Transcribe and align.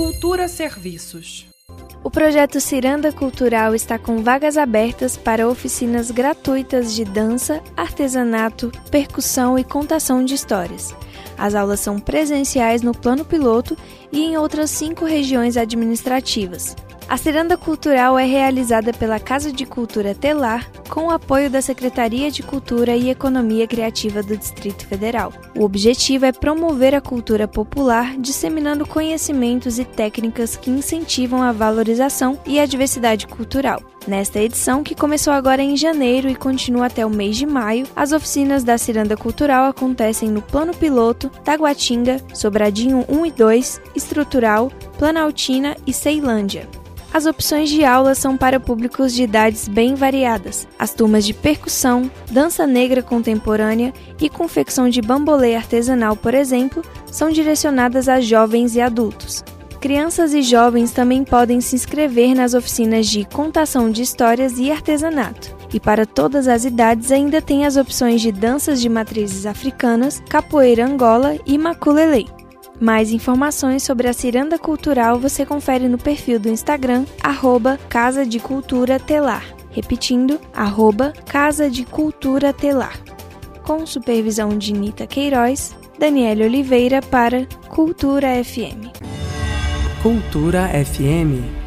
Cultura 0.00 0.48
Serviços. 0.48 1.46
O 2.02 2.10
projeto 2.10 2.58
Ciranda 2.58 3.12
Cultural 3.12 3.74
está 3.74 3.98
com 3.98 4.22
vagas 4.22 4.56
abertas 4.56 5.14
para 5.14 5.46
oficinas 5.46 6.10
gratuitas 6.10 6.94
de 6.94 7.04
dança, 7.04 7.62
artesanato, 7.76 8.72
percussão 8.90 9.58
e 9.58 9.62
contação 9.62 10.24
de 10.24 10.32
histórias. 10.32 10.94
As 11.36 11.54
aulas 11.54 11.80
são 11.80 12.00
presenciais 12.00 12.80
no 12.80 12.94
plano 12.94 13.26
piloto 13.26 13.76
e 14.10 14.20
em 14.22 14.38
outras 14.38 14.70
cinco 14.70 15.04
regiões 15.04 15.58
administrativas. 15.58 16.74
A 17.06 17.18
ciranda 17.18 17.58
cultural 17.58 18.18
é 18.18 18.24
realizada 18.24 18.94
pela 18.94 19.20
Casa 19.20 19.52
de 19.52 19.66
Cultura 19.66 20.14
Telar, 20.14 20.66
com 20.90 21.06
o 21.06 21.10
apoio 21.10 21.48
da 21.48 21.62
Secretaria 21.62 22.30
de 22.30 22.42
Cultura 22.42 22.96
e 22.96 23.10
Economia 23.10 23.66
Criativa 23.66 24.22
do 24.22 24.36
Distrito 24.36 24.84
Federal. 24.86 25.32
O 25.56 25.64
objetivo 25.64 26.26
é 26.26 26.32
promover 26.32 26.94
a 26.94 27.00
cultura 27.00 27.46
popular, 27.46 28.16
disseminando 28.18 28.84
conhecimentos 28.84 29.78
e 29.78 29.84
técnicas 29.84 30.56
que 30.56 30.70
incentivam 30.70 31.42
a 31.42 31.52
valorização 31.52 32.38
e 32.44 32.58
a 32.58 32.66
diversidade 32.66 33.26
cultural. 33.26 33.80
Nesta 34.06 34.40
edição, 34.40 34.82
que 34.82 34.94
começou 34.94 35.32
agora 35.32 35.62
em 35.62 35.76
janeiro 35.76 36.28
e 36.28 36.34
continua 36.34 36.86
até 36.86 37.06
o 37.06 37.10
mês 37.10 37.36
de 37.36 37.46
maio, 37.46 37.86
as 37.94 38.12
oficinas 38.12 38.64
da 38.64 38.76
Ciranda 38.76 39.16
Cultural 39.16 39.66
acontecem 39.66 40.28
no 40.28 40.42
Plano 40.42 40.74
Piloto, 40.74 41.28
Taguatinga, 41.44 42.16
Sobradinho 42.34 43.04
1 43.08 43.26
e 43.26 43.30
2, 43.30 43.80
Estrutural, 43.94 44.72
Planaltina 44.98 45.76
e 45.86 45.92
Ceilândia. 45.92 46.68
As 47.12 47.26
opções 47.26 47.68
de 47.68 47.84
aula 47.84 48.14
são 48.14 48.36
para 48.36 48.60
públicos 48.60 49.12
de 49.12 49.24
idades 49.24 49.66
bem 49.66 49.96
variadas. 49.96 50.68
As 50.78 50.94
turmas 50.94 51.26
de 51.26 51.34
percussão, 51.34 52.08
dança 52.30 52.66
negra 52.66 53.02
contemporânea 53.02 53.92
e 54.20 54.28
confecção 54.28 54.88
de 54.88 55.02
bambolê 55.02 55.56
artesanal, 55.56 56.14
por 56.14 56.34
exemplo, 56.34 56.82
são 57.10 57.30
direcionadas 57.30 58.08
a 58.08 58.20
jovens 58.20 58.76
e 58.76 58.80
adultos. 58.80 59.42
Crianças 59.80 60.34
e 60.34 60.42
jovens 60.42 60.92
também 60.92 61.24
podem 61.24 61.60
se 61.60 61.74
inscrever 61.74 62.34
nas 62.34 62.54
oficinas 62.54 63.06
de 63.06 63.24
contação 63.24 63.90
de 63.90 64.02
histórias 64.02 64.58
e 64.58 64.70
artesanato. 64.70 65.56
E 65.72 65.80
para 65.80 66.06
todas 66.06 66.46
as 66.46 66.64
idades 66.64 67.10
ainda 67.10 67.40
tem 67.40 67.64
as 67.64 67.76
opções 67.76 68.20
de 68.20 68.30
danças 68.30 68.80
de 68.80 68.88
matrizes 68.88 69.46
africanas, 69.46 70.22
capoeira 70.28 70.86
angola 70.86 71.36
e 71.46 71.56
maculelê. 71.56 72.26
Mais 72.80 73.12
informações 73.12 73.82
sobre 73.82 74.08
a 74.08 74.12
Ciranda 74.14 74.58
Cultural 74.58 75.18
você 75.20 75.44
confere 75.44 75.86
no 75.86 75.98
perfil 75.98 76.40
do 76.40 76.48
Instagram, 76.48 77.04
arroba 77.22 77.78
Casa 77.90 78.24
de 78.24 78.40
Cultura 78.40 78.98
Telar. 78.98 79.44
Repetindo, 79.70 80.40
arroba 80.54 81.12
Casa 81.26 81.68
de 81.68 81.84
Cultura 81.84 82.54
Telar. 82.54 82.98
Com 83.62 83.84
supervisão 83.86 84.56
de 84.56 84.72
Nita 84.72 85.06
Queiroz, 85.06 85.76
Daniela 85.98 86.44
Oliveira 86.44 87.02
para 87.02 87.46
Cultura 87.68 88.42
FM. 88.42 88.88
Cultura 90.02 90.70
FM 90.82 91.59